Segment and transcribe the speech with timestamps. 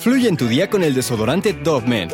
[0.00, 2.08] Fluye en tu día con el desodorante Dove Men,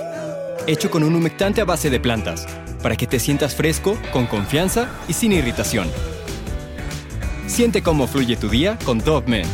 [0.67, 2.45] hecho con un humectante a base de plantas,
[2.83, 5.87] para que te sientas fresco, con confianza y sin irritación.
[7.47, 9.47] Siente cómo fluye tu día con Dove Men.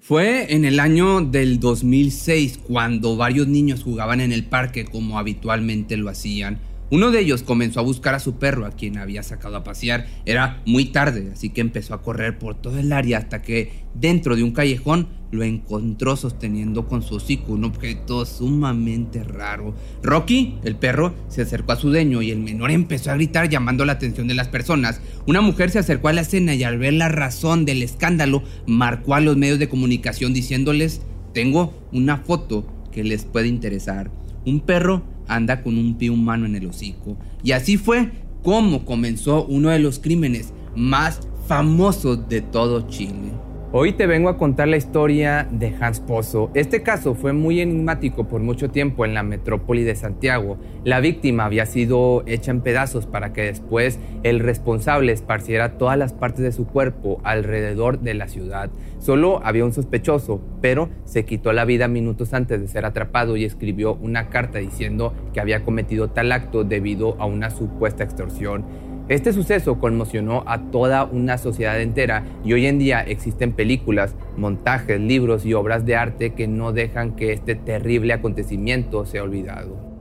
[0.00, 5.98] Fue en el año del 2006 cuando varios niños jugaban en el parque como habitualmente
[5.98, 6.58] lo hacían.
[6.88, 10.06] Uno de ellos comenzó a buscar a su perro, a quien había sacado a pasear.
[10.24, 14.36] Era muy tarde, así que empezó a correr por todo el área hasta que dentro
[14.36, 19.74] de un callejón lo encontró sosteniendo con su hocico un objeto sumamente raro.
[20.00, 23.84] Rocky, el perro, se acercó a su dueño y el menor empezó a gritar llamando
[23.84, 25.00] la atención de las personas.
[25.26, 29.16] Una mujer se acercó a la escena y al ver la razón del escándalo, marcó
[29.16, 31.02] a los medios de comunicación diciéndoles,
[31.34, 34.12] tengo una foto que les puede interesar.
[34.44, 37.16] Un perro anda con un pie humano en el hocico.
[37.42, 38.10] Y así fue
[38.42, 43.32] como comenzó uno de los crímenes más famosos de todo Chile.
[43.72, 46.52] Hoy te vengo a contar la historia de Hans Pozo.
[46.54, 50.56] Este caso fue muy enigmático por mucho tiempo en la metrópoli de Santiago.
[50.84, 56.12] La víctima había sido hecha en pedazos para que después el responsable esparciera todas las
[56.12, 58.70] partes de su cuerpo alrededor de la ciudad.
[59.00, 63.44] Solo había un sospechoso, pero se quitó la vida minutos antes de ser atrapado y
[63.44, 68.64] escribió una carta diciendo que había cometido tal acto debido a una supuesta extorsión.
[69.08, 75.00] Este suceso conmocionó a toda una sociedad entera y hoy en día existen películas, montajes,
[75.00, 79.95] libros y obras de arte que no dejan que este terrible acontecimiento sea olvidado.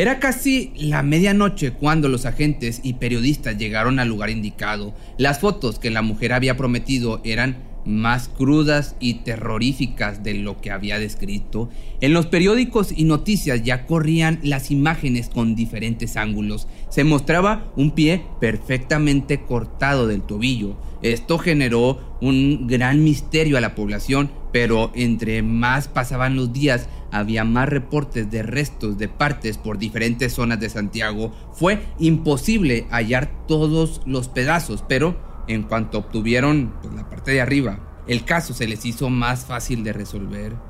[0.00, 4.94] Era casi la medianoche cuando los agentes y periodistas llegaron al lugar indicado.
[5.18, 10.70] Las fotos que la mujer había prometido eran más crudas y terroríficas de lo que
[10.70, 11.68] había descrito.
[12.00, 16.66] En los periódicos y noticias ya corrían las imágenes con diferentes ángulos.
[16.88, 20.76] Se mostraba un pie perfectamente cortado del tobillo.
[21.02, 27.44] Esto generó un gran misterio a la población, pero entre más pasaban los días, había
[27.44, 31.32] más reportes de restos de partes por diferentes zonas de Santiago.
[31.52, 35.16] Fue imposible hallar todos los pedazos, pero
[35.48, 39.84] en cuanto obtuvieron pues, la parte de arriba, el caso se les hizo más fácil
[39.84, 40.69] de resolver.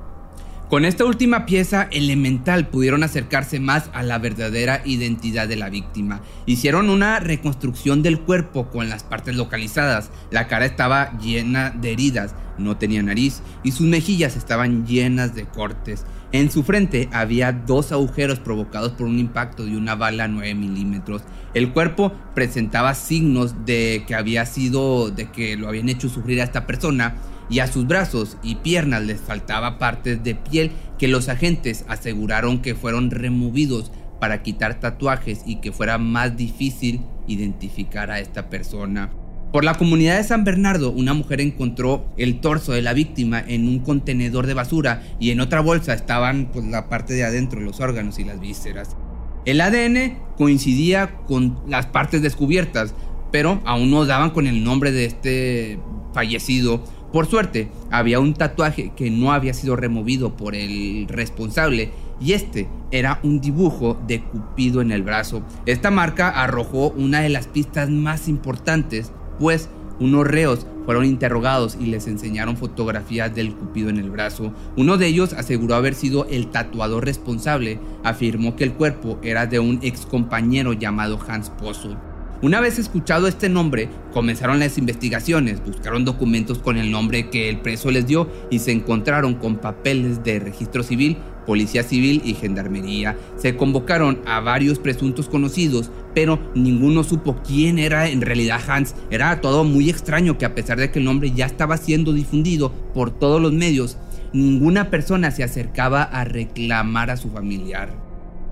[0.71, 6.21] Con esta última pieza elemental pudieron acercarse más a la verdadera identidad de la víctima.
[6.47, 10.13] Hicieron una reconstrucción del cuerpo con las partes localizadas.
[10.31, 15.45] La cara estaba llena de heridas, no tenía nariz y sus mejillas estaban llenas de
[15.45, 16.07] cortes.
[16.31, 21.23] En su frente había dos agujeros provocados por un impacto de una bala 9 milímetros.
[21.53, 26.45] El cuerpo presentaba signos de que había sido, de que lo habían hecho sufrir a
[26.45, 27.17] esta persona
[27.51, 32.63] y a sus brazos y piernas les faltaba partes de piel que los agentes aseguraron
[32.63, 33.91] que fueron removidos
[34.21, 39.11] para quitar tatuajes y que fuera más difícil identificar a esta persona.
[39.53, 43.67] Por la comunidad de San Bernardo, una mujer encontró el torso de la víctima en
[43.67, 47.81] un contenedor de basura y en otra bolsa estaban pues, la parte de adentro, los
[47.81, 48.97] órganos y las vísceras.
[49.45, 52.95] El ADN coincidía con las partes descubiertas,
[53.33, 55.81] pero aún no daban con el nombre de este
[56.15, 56.85] fallecido.
[57.13, 61.91] Por suerte, había un tatuaje que no había sido removido por el responsable
[62.21, 65.43] y este era un dibujo de Cupido en el brazo.
[65.67, 71.87] Esta marca arrojó una de las pistas más importantes Después, unos reos fueron interrogados y
[71.87, 74.53] les enseñaron fotografías del cupido en el brazo.
[74.77, 77.81] Uno de ellos aseguró haber sido el tatuador responsable.
[78.05, 81.97] Afirmó que el cuerpo era de un ex compañero llamado Hans Pozo.
[82.43, 87.61] Una vez escuchado este nombre, comenzaron las investigaciones, buscaron documentos con el nombre que el
[87.61, 93.17] preso les dio y se encontraron con papeles de registro civil Policía Civil y Gendarmería.
[93.37, 98.95] Se convocaron a varios presuntos conocidos, pero ninguno supo quién era en realidad Hans.
[99.11, 102.73] Era todo muy extraño que a pesar de que el nombre ya estaba siendo difundido
[102.95, 103.99] por todos los medios,
[104.33, 108.10] ninguna persona se acercaba a reclamar a su familiar.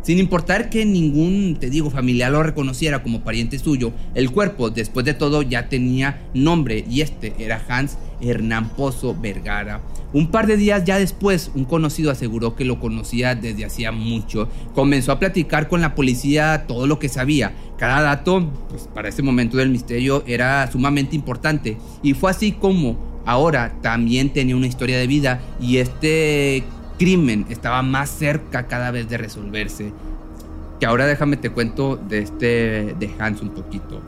[0.08, 5.04] Sin importar que ningún, te digo, familiar lo reconociera como pariente suyo, el cuerpo, después
[5.04, 9.82] de todo, ya tenía nombre y este era Hans Hernán Pozo Vergara.
[10.14, 14.48] Un par de días ya después, un conocido aseguró que lo conocía desde hacía mucho.
[14.74, 17.52] Comenzó a platicar con la policía todo lo que sabía.
[17.76, 21.76] Cada dato, pues para ese momento del misterio, era sumamente importante.
[22.02, 26.64] Y fue así como ahora también tenía una historia de vida y este
[26.98, 29.92] crimen estaba más cerca cada vez de resolverse.
[30.80, 34.00] Que ahora déjame te cuento de este de Hans un poquito.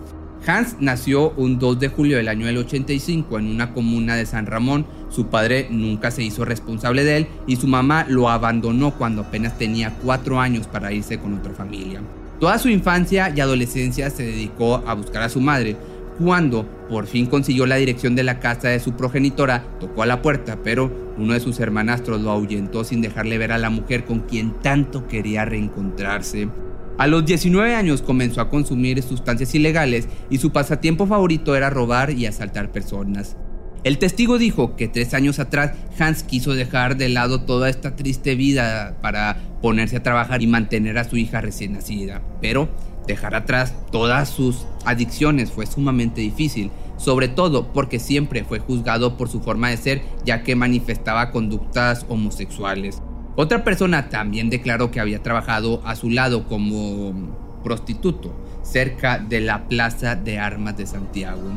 [0.47, 4.47] Hans nació un 2 de julio del año del 85 en una comuna de San
[4.47, 4.87] Ramón.
[5.11, 9.59] Su padre nunca se hizo responsable de él y su mamá lo abandonó cuando apenas
[9.59, 12.01] tenía 4 años para irse con otra familia.
[12.39, 15.77] Toda su infancia y adolescencia se dedicó a buscar a su madre,
[16.23, 20.21] cuando por fin consiguió la dirección de la casa de su progenitora, tocó a la
[20.21, 24.21] puerta, pero uno de sus hermanastros lo ahuyentó sin dejarle ver a la mujer con
[24.21, 26.49] quien tanto quería reencontrarse.
[26.99, 32.11] A los 19 años comenzó a consumir sustancias ilegales y su pasatiempo favorito era robar
[32.11, 33.39] y asaltar personas.
[33.83, 38.35] El testigo dijo que tres años atrás Hans quiso dejar de lado toda esta triste
[38.35, 42.69] vida para ponerse a trabajar y mantener a su hija recién nacida, pero
[43.07, 49.29] Dejar atrás todas sus adicciones fue sumamente difícil, sobre todo porque siempre fue juzgado por
[49.29, 53.03] su forma de ser ya que manifestaba conductas homosexuales.
[53.37, 57.15] Otra persona también declaró que había trabajado a su lado como
[57.63, 61.51] prostituto cerca de la Plaza de Armas de Santiago.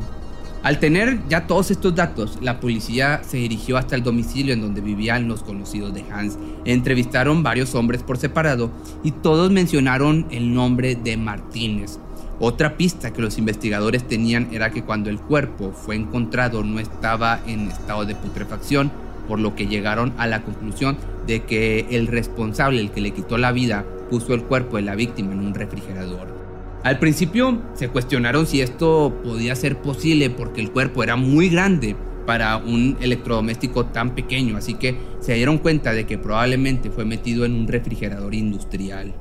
[0.64, 4.80] Al tener ya todos estos datos, la policía se dirigió hasta el domicilio en donde
[4.80, 6.38] vivían los conocidos de Hans.
[6.64, 8.72] Entrevistaron varios hombres por separado
[9.04, 12.00] y todos mencionaron el nombre de Martínez.
[12.40, 17.40] Otra pista que los investigadores tenían era que cuando el cuerpo fue encontrado no estaba
[17.46, 18.92] en estado de putrefacción,
[19.28, 20.98] por lo que llegaron a la conclusión
[21.28, 24.96] de que el responsable, el que le quitó la vida, puso el cuerpo de la
[24.96, 26.34] víctima en un refrigerador.
[26.84, 31.96] Al principio se cuestionaron si esto podía ser posible porque el cuerpo era muy grande
[32.26, 37.46] para un electrodoméstico tan pequeño, así que se dieron cuenta de que probablemente fue metido
[37.46, 39.14] en un refrigerador industrial.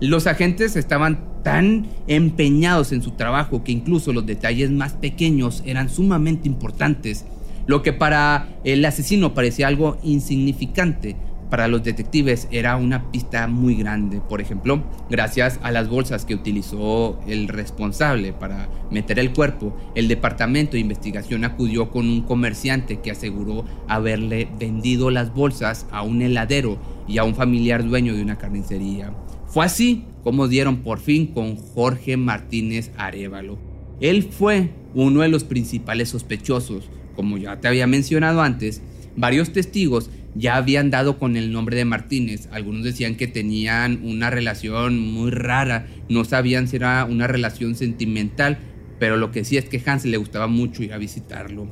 [0.00, 5.90] Los agentes estaban tan empeñados en su trabajo que incluso los detalles más pequeños eran
[5.90, 7.26] sumamente importantes,
[7.66, 11.16] lo que para el asesino parecía algo insignificante,
[11.50, 14.22] para los detectives era una pista muy grande.
[14.26, 20.08] Por ejemplo, gracias a las bolsas que utilizó el responsable para meter el cuerpo, el
[20.08, 26.22] departamento de investigación acudió con un comerciante que aseguró haberle vendido las bolsas a un
[26.22, 29.12] heladero y a un familiar dueño de una carnicería.
[29.50, 33.58] Fue así como dieron por fin con Jorge Martínez Arevalo.
[34.00, 36.88] Él fue uno de los principales sospechosos.
[37.16, 38.80] Como ya te había mencionado antes,
[39.16, 42.48] varios testigos ya habían dado con el nombre de Martínez.
[42.52, 48.58] Algunos decían que tenían una relación muy rara, no sabían si era una relación sentimental,
[49.00, 51.66] pero lo que sí es que Hans le gustaba mucho ir a visitarlo.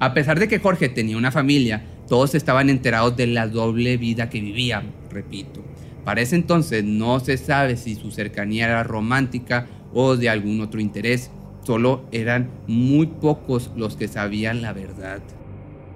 [0.00, 4.28] A pesar de que Jorge tenía una familia, todos estaban enterados de la doble vida
[4.28, 5.64] que vivía, repito.
[6.04, 10.80] Para ese entonces no se sabe si su cercanía era romántica o de algún otro
[10.80, 11.30] interés,
[11.64, 15.22] solo eran muy pocos los que sabían la verdad.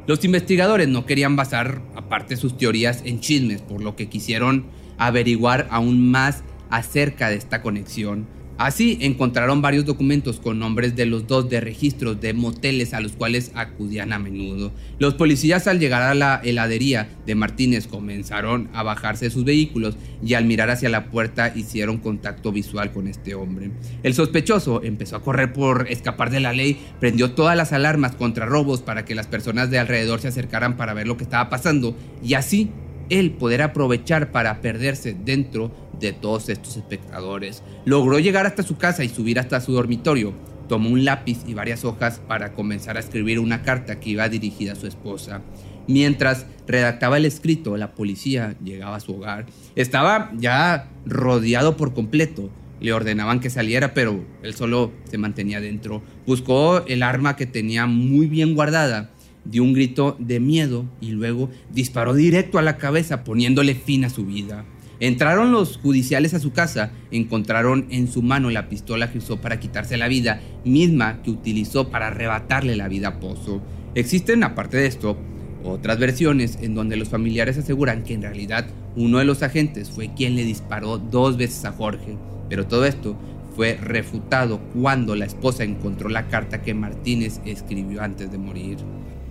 [0.07, 4.67] Los investigadores no querían basar aparte sus teorías en chismes, por lo que quisieron
[4.99, 11.27] averiguar aún más acerca de esta conexión Así encontraron varios documentos con nombres de los
[11.27, 14.73] dos de registros de moteles a los cuales acudían a menudo.
[14.99, 19.97] Los policías al llegar a la heladería de Martínez comenzaron a bajarse de sus vehículos
[20.25, 23.73] y al mirar hacia la puerta hicieron contacto visual con este hombre.
[24.03, 28.47] El sospechoso empezó a correr por escapar de la ley, prendió todas las alarmas contra
[28.47, 31.95] robos para que las personas de alrededor se acercaran para ver lo que estaba pasando
[32.25, 32.71] y así
[33.11, 37.63] él poder aprovechar para perderse dentro de todos estos espectadores.
[37.85, 40.35] Logró llegar hasta su casa y subir hasta su dormitorio.
[40.69, 44.73] Tomó un lápiz y varias hojas para comenzar a escribir una carta que iba dirigida
[44.73, 45.43] a su esposa.
[45.87, 49.47] Mientras redactaba el escrito, la policía llegaba a su hogar.
[49.77, 52.51] Estaba ya rodeado por completo.
[52.81, 56.03] Le ordenaban que saliera, pero él solo se mantenía dentro.
[56.27, 59.11] Buscó el arma que tenía muy bien guardada
[59.51, 64.11] dio un grito de miedo y luego disparó directo a la cabeza poniéndole fin a
[64.11, 64.65] su vida.
[64.99, 69.61] Entraron los judiciales a su casa, encontraron en su mano la pistola que usó para
[69.61, 73.61] quitarse la vida, misma que utilizó para arrebatarle la vida a Pozo.
[73.95, 75.19] Existen, aparte de esto,
[75.65, 80.15] otras versiones en donde los familiares aseguran que en realidad uno de los agentes fue
[80.15, 82.17] quien le disparó dos veces a Jorge,
[82.49, 83.19] pero todo esto
[83.55, 88.77] fue refutado cuando la esposa encontró la carta que Martínez escribió antes de morir.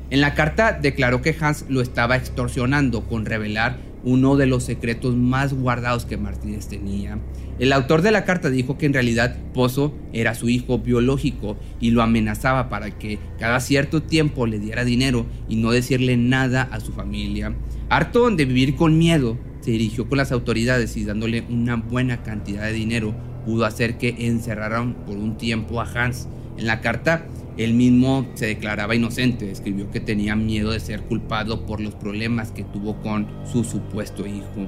[0.09, 5.15] En la carta declaró que Hans lo estaba extorsionando con revelar uno de los secretos
[5.15, 7.17] más guardados que Martínez tenía.
[7.57, 11.91] El autor de la carta dijo que en realidad Pozo era su hijo biológico y
[11.91, 16.79] lo amenazaba para que cada cierto tiempo le diera dinero y no decirle nada a
[16.79, 17.55] su familia.
[17.89, 22.63] Harto de vivir con miedo, se dirigió con las autoridades y dándole una buena cantidad
[22.63, 26.27] de dinero pudo hacer que encerraran por un tiempo a Hans.
[26.57, 27.25] En la carta,
[27.57, 32.51] él mismo se declaraba inocente, escribió que tenía miedo de ser culpado por los problemas
[32.51, 34.67] que tuvo con su supuesto hijo.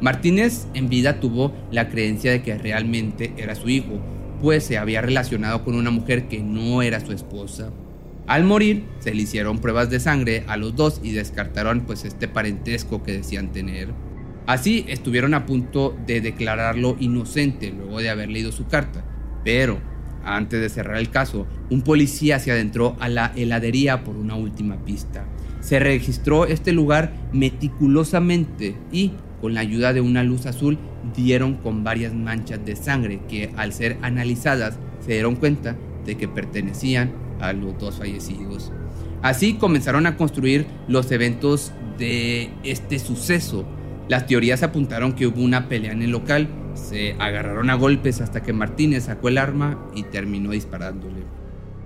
[0.00, 4.00] Martínez en vida tuvo la creencia de que realmente era su hijo,
[4.40, 7.72] pues se había relacionado con una mujer que no era su esposa.
[8.28, 12.28] Al morir, se le hicieron pruebas de sangre a los dos y descartaron pues este
[12.28, 13.88] parentesco que decían tener.
[14.46, 19.04] Así estuvieron a punto de declararlo inocente luego de haber leído su carta,
[19.44, 19.80] pero
[20.36, 24.84] antes de cerrar el caso, un policía se adentró a la heladería por una última
[24.84, 25.24] pista.
[25.60, 30.78] Se registró este lugar meticulosamente y con la ayuda de una luz azul,
[31.14, 36.28] dieron con varias manchas de sangre que al ser analizadas se dieron cuenta de que
[36.28, 38.72] pertenecían a los dos fallecidos.
[39.22, 43.64] Así comenzaron a construir los eventos de este suceso.
[44.08, 48.42] Las teorías apuntaron que hubo una pelea en el local, se agarraron a golpes hasta
[48.42, 51.24] que Martínez sacó el arma y terminó disparándole.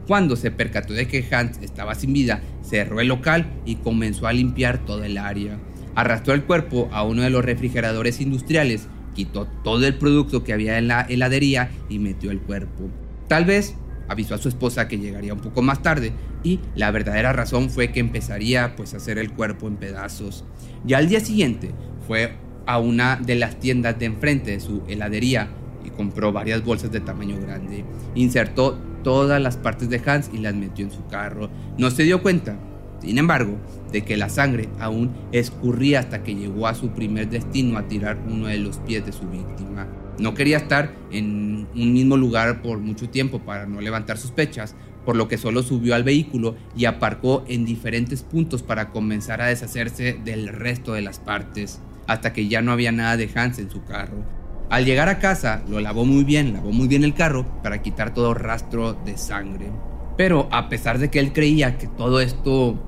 [0.06, 4.32] Cuando se percató de que Hans estaba sin vida, cerró el local y comenzó a
[4.32, 5.58] limpiar toda el área.
[5.96, 10.78] Arrastró el cuerpo a uno de los refrigeradores industriales, quitó todo el producto que había
[10.78, 12.88] en la heladería y metió el cuerpo.
[13.26, 13.74] Tal vez
[14.12, 17.92] avisó a su esposa que llegaría un poco más tarde y la verdadera razón fue
[17.92, 20.44] que empezaría pues a hacer el cuerpo en pedazos.
[20.84, 21.70] Ya al día siguiente
[22.06, 25.48] fue a una de las tiendas de enfrente de su heladería
[25.84, 27.84] y compró varias bolsas de tamaño grande.
[28.14, 31.50] Insertó todas las partes de Hans y las metió en su carro.
[31.76, 32.56] No se dio cuenta
[33.02, 33.56] sin embargo,
[33.90, 38.16] de que la sangre aún escurría hasta que llegó a su primer destino a tirar
[38.28, 39.88] uno de los pies de su víctima.
[40.18, 45.16] No quería estar en un mismo lugar por mucho tiempo para no levantar sospechas, por
[45.16, 50.18] lo que solo subió al vehículo y aparcó en diferentes puntos para comenzar a deshacerse
[50.24, 53.84] del resto de las partes, hasta que ya no había nada de Hans en su
[53.84, 54.24] carro.
[54.70, 58.14] Al llegar a casa, lo lavó muy bien, lavó muy bien el carro para quitar
[58.14, 59.70] todo rastro de sangre.
[60.16, 62.78] Pero a pesar de que él creía que todo esto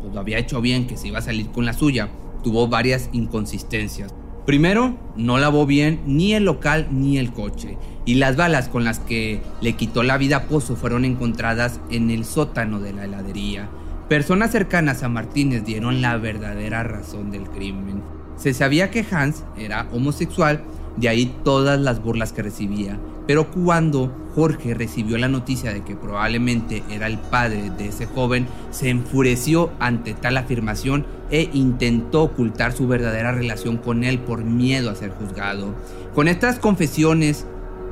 [0.00, 2.08] pues lo había hecho bien, que se iba a salir con la suya,
[2.42, 4.14] tuvo varias inconsistencias.
[4.48, 7.76] Primero, no lavó bien ni el local ni el coche,
[8.06, 12.08] y las balas con las que le quitó la vida a Pozo fueron encontradas en
[12.08, 13.68] el sótano de la heladería.
[14.08, 18.00] Personas cercanas a Martínez dieron la verdadera razón del crimen.
[18.38, 20.62] Se sabía que Hans era homosexual,
[20.96, 25.94] de ahí todas las burlas que recibía, pero cuando Jorge recibió la noticia de que
[25.94, 32.72] probablemente era el padre de ese joven, se enfureció ante tal afirmación e intentó ocultar
[32.72, 35.74] su verdadera relación con él por miedo a ser juzgado.
[36.14, 37.44] Con estas confesiones,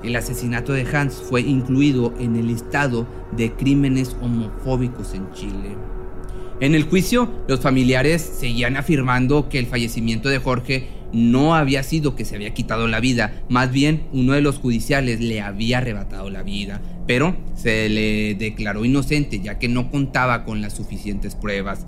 [0.02, 5.76] el asesinato de Hans fue incluido en el listado de crímenes homofóbicos en Chile.
[6.61, 12.15] En el juicio, los familiares seguían afirmando que el fallecimiento de Jorge no había sido
[12.15, 16.31] que se había quitado la vida, más bien uno de los judiciales le había arrebatado
[16.31, 21.87] la vida, pero se le declaró inocente ya que no contaba con las suficientes pruebas.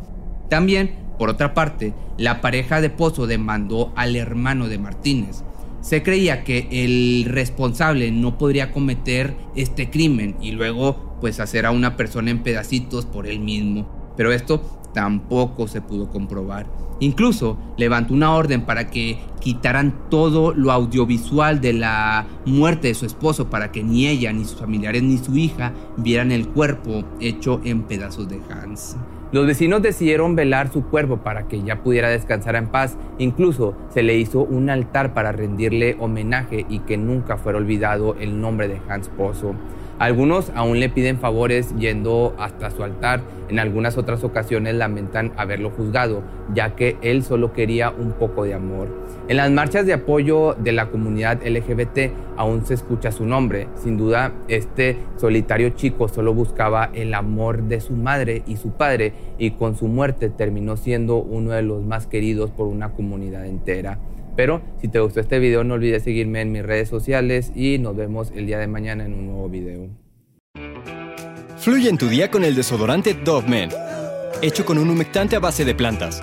[0.49, 5.43] También, por otra parte, la pareja de Pozo demandó al hermano de Martínez.
[5.81, 11.71] Se creía que el responsable no podría cometer este crimen y luego pues hacer a
[11.71, 14.15] una persona en pedacitos por él mismo.
[14.17, 16.67] Pero esto tampoco se pudo comprobar.
[17.01, 23.07] Incluso levantó una orden para que quitaran todo lo audiovisual de la muerte de su
[23.07, 27.61] esposo para que ni ella, ni sus familiares, ni su hija vieran el cuerpo hecho
[27.65, 28.97] en pedazos de Hans.
[29.31, 32.97] Los vecinos decidieron velar su cuerpo para que ya pudiera descansar en paz.
[33.19, 38.41] Incluso se le hizo un altar para rendirle homenaje y que nunca fuera olvidado el
[38.41, 39.55] nombre de Hans Pozo.
[39.99, 45.71] Algunos aún le piden favores yendo hasta su altar, en algunas otras ocasiones lamentan haberlo
[45.71, 46.23] juzgado,
[46.55, 48.89] ya que él solo quería un poco de amor.
[49.29, 53.69] En las marchas de apoyo de la comunidad LGBT aún se escucha su nombre.
[53.75, 59.13] Sin duda, este solitario chico solo buscaba el amor de su madre y su padre
[59.39, 63.99] y con su muerte terminó siendo uno de los más queridos por una comunidad entera.
[64.39, 67.97] Pero si te gustó este video no olvides seguirme en mis redes sociales y nos
[67.97, 69.89] vemos el día de mañana en un nuevo video.
[71.59, 73.71] Fluye en tu día con el desodorante Dove Men,
[74.41, 76.23] hecho con un humectante a base de plantas,